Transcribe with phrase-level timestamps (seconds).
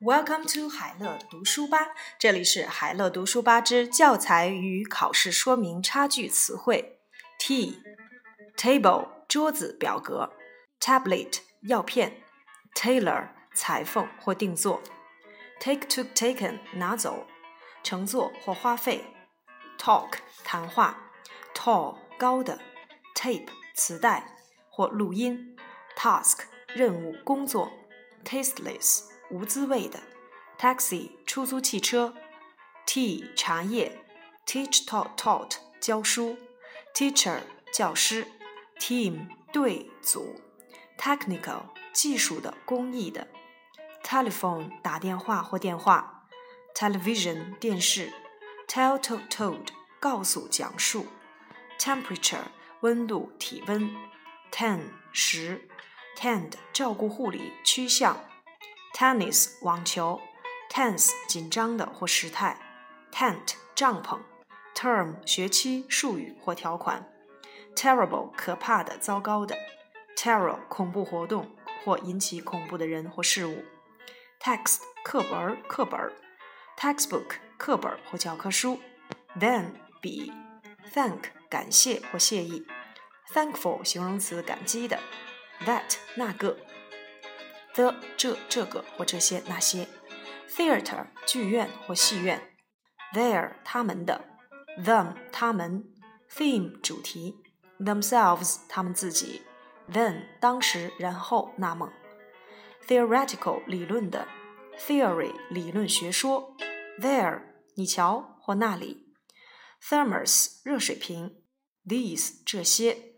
[0.00, 6.98] Welcome to 海乐读书吧，这里是海乐读书吧之教材与考试说明差距词汇。
[7.38, 7.82] T
[8.54, 10.30] table 桌子表格，
[10.78, 12.22] tablet 药片，
[12.74, 14.82] tailor 裁缝或定做，
[15.58, 17.26] take to taken 拿走，
[17.82, 19.04] 乘坐或花费，
[19.78, 21.12] talk 谈话，
[21.54, 22.60] tall 高的，
[23.14, 24.36] tape 磁带
[24.68, 25.56] 或录音，
[25.96, 26.40] task
[26.74, 27.72] 任务工作，
[28.22, 29.04] tasteless。
[29.29, 29.99] 无滋味的
[30.57, 32.15] ，taxi 出租汽车
[32.85, 34.03] ，tea 茶叶
[34.45, 36.37] ，teach taught taught 教书
[36.95, 38.27] ，teacher 教师
[38.79, 40.41] ，team 队组
[40.97, 41.61] ，technical
[41.93, 43.27] 技术的工艺的
[44.03, 46.27] ，telephone 打电话或电话
[46.73, 48.11] ，television 电视
[48.67, 49.67] ，tell told told
[49.99, 51.05] 告诉讲述
[51.77, 52.47] ，temperature
[52.79, 53.95] 温度体温
[54.51, 54.79] ，ten
[55.13, 55.69] 十
[56.17, 58.28] ，tend 照顾护理趋向。
[58.93, 60.19] Tennis 网球
[60.69, 62.59] ，tense 紧张的或时态
[63.11, 64.19] ，tent 帐篷
[64.75, 67.07] ，term 学期术语或条款
[67.75, 69.55] ，terrible 可怕的糟糕的
[70.17, 73.63] ，terror 恐怖活动或引起恐怖的人或事物
[74.41, 76.11] ，text 课本课本
[76.77, 78.79] ，textbook 课本或教科书
[79.39, 79.67] ，then
[80.01, 80.33] 比
[80.93, 82.65] ，thank 感谢或谢意
[83.33, 84.99] ，thankful 形容词感激的
[85.65, 86.57] ，that 那个。
[87.79, 89.87] 的这这个或这些那些
[90.49, 92.53] ，theater 剧院或戏院
[93.13, 94.25] ，their 他们的
[94.83, 95.85] ，them 他们
[96.29, 97.41] ，theme 主题
[97.79, 99.43] ，themselves 他们自己
[99.89, 101.93] ，then 当时然后那么
[102.85, 104.27] ，theoretical 理论的
[104.77, 106.57] ，theory 理论学说
[106.99, 107.43] ，there
[107.75, 109.13] 你瞧或那里
[109.81, 111.41] ，thermos 热水瓶
[111.85, 113.13] ，these 这些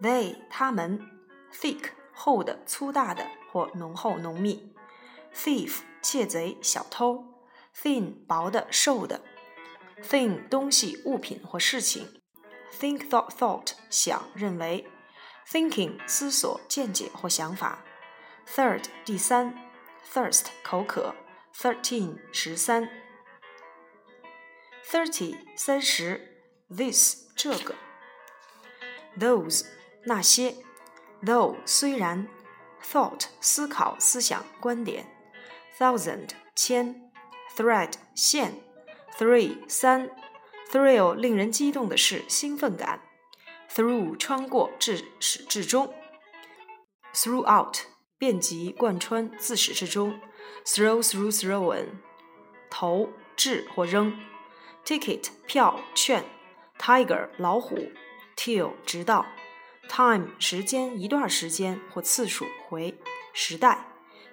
[0.00, 1.00] ，they 他们
[1.52, 3.37] ，thick 厚的粗大的。
[3.58, 4.72] 或浓厚浓密
[5.34, 7.24] ，thief 窃贼小偷
[7.74, 9.20] ，thin 薄的瘦的
[10.00, 12.22] thin 东西物品或事情
[12.78, 14.86] ，think thought thought 想认为
[15.44, 17.84] ，thinking 思索见解或想法
[18.46, 19.52] ，third 第三
[20.08, 21.16] ，thirst 口渴
[21.52, 22.88] ，thirteen 十三
[24.88, 27.74] ，thirty 三十，this 这个
[29.18, 29.66] ，those
[30.04, 30.54] 那些
[31.24, 32.37] ，though 虽然。
[32.83, 35.03] thought 思考、思想、观点；
[35.79, 36.93] thousand 千；
[37.55, 38.51] thread 线；
[39.17, 40.09] three 三；
[40.71, 42.99] thrill 令人激动的是，兴奋感；
[43.69, 45.87] through 穿过、至始至终；
[47.13, 47.79] throughout
[48.17, 50.19] 遍及、贯穿、自始至终；
[50.65, 51.87] throw through thrown
[52.69, 54.11] 投掷或扔；
[54.85, 56.23] ticket 票、券；
[56.77, 57.91] tiger 老虎；
[58.35, 59.25] till 直到。
[59.88, 62.94] Time 时间一段时间或次数回
[63.32, 63.86] 时代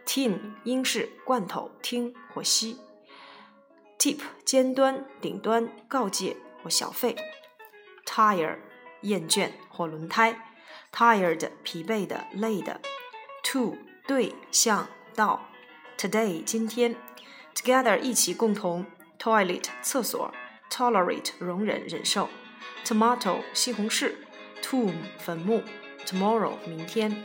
[0.05, 2.77] ，tin 英式罐头听或吸
[3.97, 7.15] ，tip 尖端顶端告诫或小费
[8.05, 8.57] ，tire
[9.01, 10.37] 厌倦或轮胎
[10.91, 12.81] ，tired 疲惫的累的
[13.43, 15.47] ，to 对向到
[15.97, 16.95] ，today 今天
[17.55, 18.85] ，together 一起共同
[19.17, 20.33] ，toilet 厕所
[20.69, 22.29] ，tolerate 容忍忍受
[22.83, 24.24] ，tomato 西红柿。
[24.65, 25.61] Tomb 坟墓
[26.07, 27.23] ，tomorrow 明天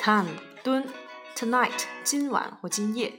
[0.00, 0.24] ，ton
[0.64, 0.88] 蹲
[1.36, 3.12] ，tonight 今晚或今夜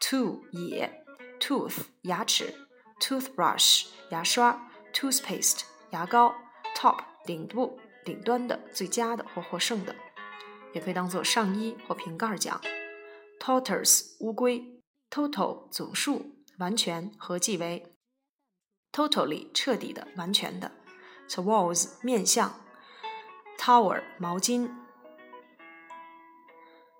[0.00, 1.04] ，to 也
[1.38, 2.54] ，tooth 牙齿
[2.98, 6.34] ，toothbrush 牙刷，toothpaste 牙膏
[6.74, 9.94] ，top 顶部顶端的最佳的或获胜的，
[10.72, 12.58] 也可以当做上衣或瓶盖讲
[13.38, 17.84] ，tortoise 乌龟，total 总数完全合计为
[18.92, 20.72] ，totally 彻底的完全的
[21.28, 22.63] ，towards 面向。
[23.64, 24.68] Towel 毛巾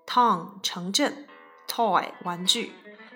[0.07, 1.27] ，Town 城镇
[1.67, 2.71] ，Toy 玩具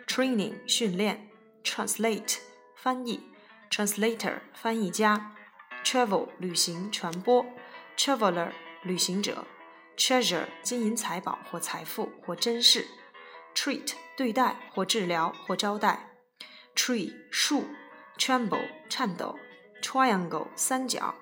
[0.06, 1.32] ，Training 训练
[1.64, 2.38] ，Translate
[2.76, 3.24] 翻译
[3.72, 5.36] ，Translator 翻译家
[5.84, 7.44] ，Travel 旅行传播
[7.98, 8.52] ，Traveler
[8.84, 9.44] 旅行者
[9.98, 12.86] ，Treasure 金银财宝或财富或珍视
[13.56, 16.20] ，Treat 对待或治疗或招待
[16.76, 17.66] ，Tree 树
[18.16, 19.40] ，Tremble 颤抖
[19.82, 21.16] ，Triangle 三角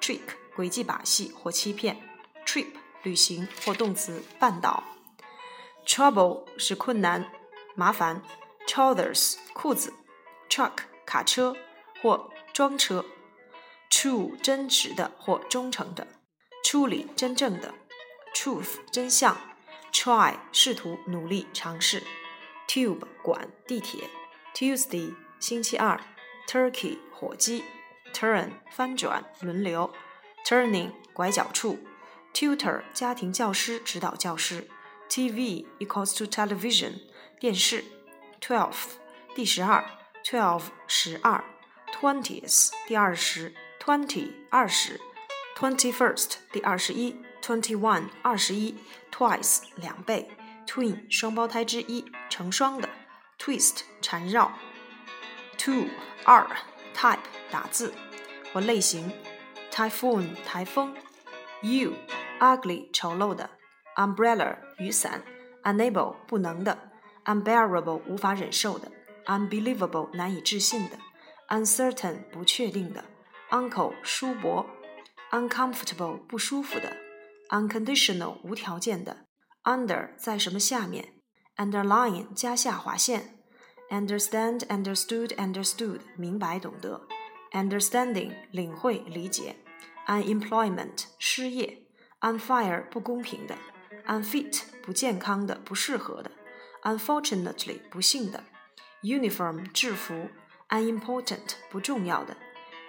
[0.00, 0.43] ，Trick。
[0.56, 2.00] 诡计把戏或欺骗
[2.46, 2.68] ，trip
[3.02, 4.84] 旅行或动词绊倒
[5.84, 7.28] ，trouble 是困难、
[7.74, 8.22] 麻烦
[8.66, 9.92] ，trousers 裤子
[10.48, 10.72] ，truck
[11.04, 11.56] 卡车
[12.00, 13.04] 或装车
[13.90, 16.06] ，true 真实的或忠诚的
[16.64, 17.74] ，truly 真正的
[18.32, 19.36] ，truth 真相
[19.92, 22.04] ，try 试图努力尝试
[22.68, 24.08] ，tube 管地铁
[24.54, 26.00] ，Tuesday 星期二
[26.46, 27.64] ，turkey 火鸡
[28.12, 29.92] ，turn 翻转轮流。
[30.44, 31.78] Turning 拐角处
[32.34, 34.68] ，Tutor 家庭教师指导教师
[35.08, 37.00] ，TV equals to television
[37.40, 37.82] 电视
[38.42, 38.76] ，Twelve
[39.34, 39.82] 第十二
[40.22, 41.42] ，twelve 十二
[41.94, 45.00] ，twentieth 第二十，twenty 二十
[45.56, 48.74] ，twenty first 第二十一，twenty one 二十一
[49.10, 50.30] ，twice 两倍
[50.66, 52.90] ，twin 双胞胎之一，成双的
[53.38, 54.52] ，twist 缠绕
[55.56, 55.86] ，two
[56.24, 56.46] 二
[56.94, 57.20] ，type
[57.50, 57.94] 打字
[58.52, 59.10] 或类型
[59.73, 60.93] ，typhoon 台风，
[61.61, 61.93] you
[62.39, 63.49] ugly 丑陋的，
[63.95, 65.23] umbrella 雨伞，
[65.63, 66.89] unable 不能的。
[67.25, 68.91] unbearable 无法忍受的，
[69.25, 70.97] unbelievable 难以置信的，
[71.49, 73.03] uncertain 不确定的，
[73.51, 74.65] uncle 叔伯，
[75.29, 76.97] uncomfortable 不舒服的，
[77.49, 79.25] unconditional 无条件的，
[79.63, 81.13] under 在什么下面，
[81.57, 83.37] underline 加下划线，
[83.91, 87.07] understand understood understood 明白懂得，
[87.51, 89.55] understanding 领会理解
[90.07, 91.83] ，unemployment 失业，
[92.21, 93.55] unfair 不公平的，
[94.07, 96.31] unfit 不健康的不适合的。
[96.83, 98.43] unfortunately 不幸的，
[99.01, 100.29] uniform 制服，
[100.69, 102.37] unimportant 不重要的，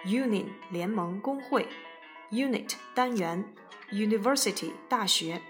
[0.05, 1.67] union 联盟工会，
[2.31, 3.53] unit 单元，
[3.91, 5.41] university 大学，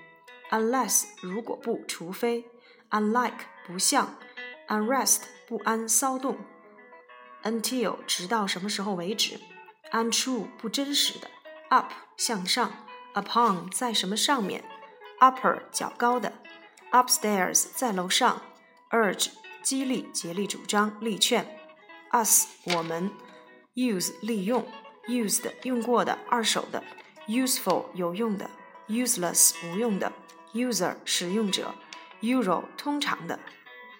[0.50, 2.45] unless 如果不除非，
[2.89, 4.18] unlike 不像，
[4.68, 6.38] unrest 不安骚动，
[7.44, 9.39] until 直到什么时候为止，
[9.92, 11.30] untrue 不真实的
[11.69, 12.73] ，up 向上
[13.15, 14.65] ，upon 在什么上面
[15.21, 16.33] ，upper 较高的。
[16.97, 18.41] upstairs 在楼上
[18.91, 19.29] ，urge
[19.63, 21.59] 激励、竭力主张、力劝
[22.13, 23.11] ，us 我们
[23.75, 24.67] ，use 利用
[25.09, 26.83] ，used 用过的、二手的
[27.27, 28.49] ，useful 有用的
[28.89, 30.13] ，useless 无用的
[30.55, 31.75] ，user 使用者
[32.23, 33.39] ，usual 通常的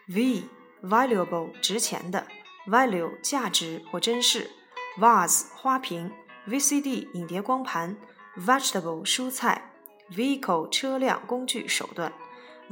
[0.07, 0.45] ，v
[0.83, 2.27] valuable 值钱的
[2.67, 4.51] ，value 价值或珍视
[4.99, 6.13] ，vase 花瓶
[6.49, 7.97] ，VCD 影碟光盘
[8.39, 9.71] ，vegetable 蔬菜
[10.11, 12.13] ，vehicle 车辆、工具、手段。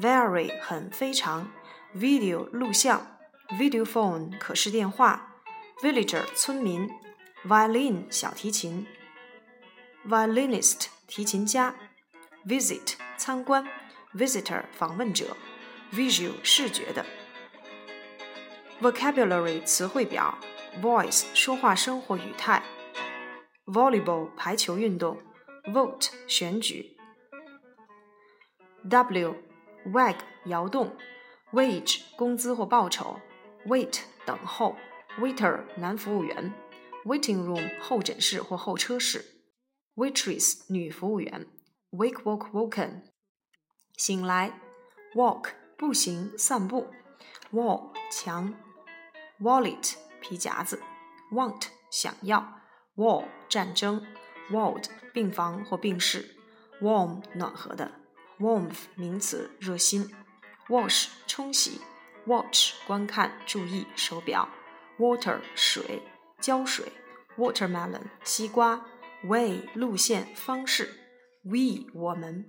[0.00, 1.48] very 很非常
[1.96, 3.18] ，video 录像
[3.50, 5.36] ，video phone 可视电话
[5.82, 6.90] ，villager 村民
[7.46, 8.84] ，violin 小提琴
[10.08, 11.76] ，violinist 提琴家
[12.44, 13.64] ，visit 参观
[14.16, 15.36] ，visitor 访问者
[15.92, 17.06] ，visual 视觉的
[18.82, 20.36] ，vocabulary 词汇表
[20.82, 22.60] ，voice 说话声或语态
[23.66, 25.18] ，volleyball 排球运动
[25.64, 26.96] ，vote 选举
[28.88, 29.34] ，w
[29.92, 30.16] wag
[30.46, 30.96] 摇动
[31.52, 33.20] ，wage 工资或报酬
[33.66, 34.76] ，wait 等候
[35.18, 36.52] ，waiter 男服务员
[37.04, 39.24] ，waiting room 候诊室或候车室
[39.96, 41.46] ，waitress 女服务员
[41.90, 43.02] ，wake woke woken
[43.96, 44.58] 醒来
[45.14, 46.88] ，walk 步行散步
[47.52, 48.54] ，wall 墙
[49.40, 50.82] ，wallet 皮夹子
[51.30, 52.63] ，want 想要
[52.96, 54.04] ，war 战争
[54.50, 56.36] ，ward 病房或病室
[56.80, 58.04] ，warm 暖和的。
[58.40, 60.10] warmth 名词，热心
[60.68, 61.80] ；wash 冲洗
[62.26, 64.48] ；watch 观看、注意、手表
[64.98, 66.02] ；water 水、
[66.40, 66.92] 浇水
[67.36, 68.84] ；watermelon 西瓜
[69.24, 70.98] ；way 路线、方式
[71.44, 72.46] ；we 我们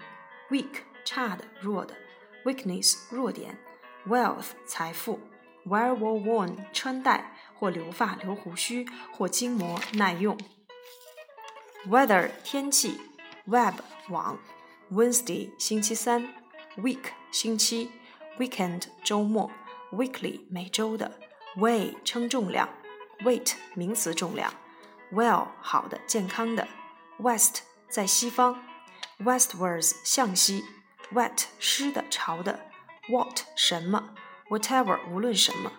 [0.50, 1.96] ；weak 差的、弱的
[2.44, 3.60] ；weakness 弱点
[4.08, 5.20] ；wealth 财富
[5.68, 10.38] ；wear or worn 穿戴或留发、留胡须或筋膜、耐用
[11.88, 13.00] ；weather 天气
[13.48, 13.76] ；web
[14.10, 14.38] 网。
[14.92, 16.32] Wednesday 星期三
[16.78, 17.92] ，week 星期
[18.38, 19.50] ，weekend 周末
[19.92, 21.20] ，weekly 每周的
[21.58, 22.70] ，weigh 称重量
[23.22, 24.54] ，weight 名词重量
[25.12, 26.68] ，well 好的健康的
[27.18, 28.64] ，west 在西方
[29.20, 30.64] ，westwards 向西
[31.12, 32.68] ，wet 湿的潮的
[33.10, 34.14] ，what 什么
[34.50, 35.72] ，whatever 无论什么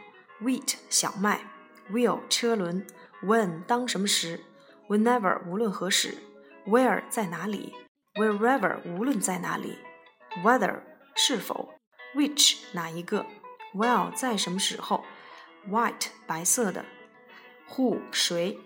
[0.42, 1.40] ，wheat 小麦
[1.90, 2.86] ，wheel 车轮
[3.22, 4.40] ，when 当什么时
[4.88, 6.18] ，whenever 无论何时
[6.66, 7.86] ，where 在哪里。
[8.16, 9.78] wherever 无论在哪里
[10.42, 10.80] ，whether
[11.14, 11.74] 是否
[12.14, 13.26] ，which 哪一个
[13.74, 15.04] ，While 在什么时候
[15.68, 16.84] ，white 白色的
[17.68, 18.58] ，who 谁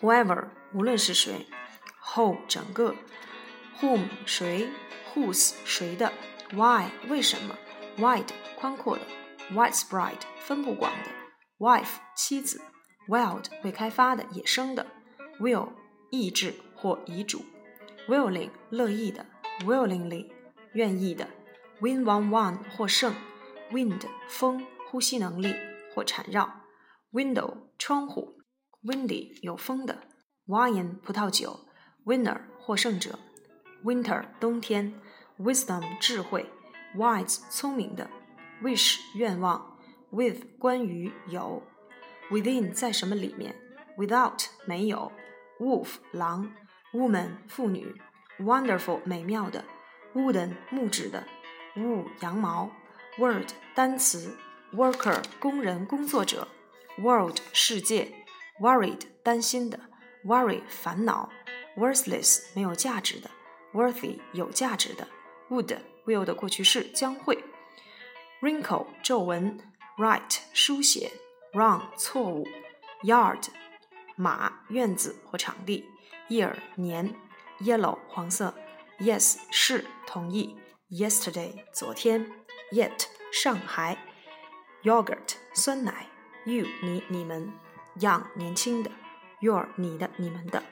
[0.00, 1.46] ，whoever 无论是谁
[2.04, 2.94] ，whole 整个
[3.80, 4.68] ，whom 谁
[5.14, 6.12] ，whose 谁的
[6.52, 7.56] ，why 为什么
[7.96, 9.02] ，wide 宽阔的
[9.52, 11.25] ，widespread 分布广的
[11.58, 12.60] ，wife 妻子
[13.08, 14.86] ，wild 未开发的野生的
[15.40, 15.68] ，will
[16.10, 17.44] 意志或遗嘱。
[18.08, 19.26] willing 乐意的
[19.64, 20.30] ，willingly
[20.74, 21.28] 愿意的
[21.80, 23.14] ，win one one 获胜
[23.72, 25.54] ，wind 风呼吸能力
[25.94, 26.62] 或缠绕
[27.12, 28.40] ，window 窗户
[28.84, 30.02] ，windy 有风的
[30.46, 31.66] ，wine 葡萄酒
[32.04, 33.18] ，winner 获胜者
[33.84, 34.94] ，winter 冬天
[35.38, 36.48] ，wisdom 智慧
[36.94, 38.08] ，wise 聪明的
[38.62, 39.75] ，wish 愿望
[40.10, 41.62] ，with 关于有
[42.30, 43.54] ，within 在什么里面
[43.96, 45.12] ，without 没有
[45.58, 46.52] ，wolf 狼。
[46.96, 47.94] woman 妇女
[48.38, 49.62] ，wonderful 美妙的
[50.14, 51.22] ，wooden 木质的
[51.74, 52.70] ，wool 羊毛
[53.18, 54.34] ，word 单词
[54.72, 56.48] worker 工人工作者
[56.98, 58.10] ，world 世界
[58.60, 59.78] ，worried 担心的
[60.24, 61.28] ，worry 烦恼
[61.76, 63.30] ，worthless 没有价值的
[63.74, 65.06] ，worthy 有价值的
[65.50, 67.44] ，would will 的过去式将会
[68.40, 69.58] ，wrinkle 皱纹
[69.97, 71.11] ，write 书写，
[71.53, 72.47] wrong 错误，
[73.03, 73.43] yard
[74.15, 75.85] 马院子或场地，
[76.29, 77.13] year 年，
[77.59, 78.53] yellow 黄色，
[78.99, 80.55] yes 是同意，
[80.89, 82.31] yesterday 昨天，
[82.71, 83.97] yet 上海，
[84.83, 86.07] yogurt 酸奶，
[86.45, 87.51] you 你你们，
[87.99, 88.91] young 年轻的，
[89.39, 90.63] your 你的你们的，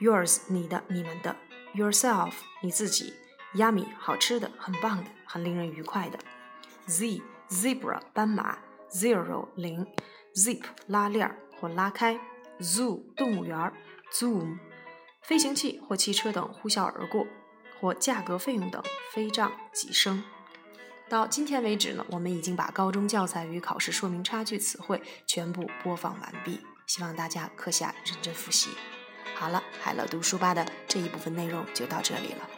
[0.00, 1.36] yours 你的你们的，
[1.74, 3.14] yourself 你自己，
[3.54, 6.18] yummy 好吃的很棒的很令人愉快的，
[6.86, 8.58] z zebra 斑马
[8.93, 9.85] ，zero 零
[10.35, 12.19] ，zip 拉链儿或拉开。
[12.59, 13.73] zoo 动物园
[14.13, 14.59] ，zoom
[15.23, 17.25] 飞行器或汽车等呼啸而过，
[17.79, 18.81] 或价格费用等
[19.11, 20.23] 飞涨急升。
[21.09, 28.69] 到今天为止呢，我们已经把高中教材与考试说明差距词汇全部播放完毕，希望大家课下认真复习。
[29.35, 32.49] 好了，海乐读书吧的这一部分内容就到这里了。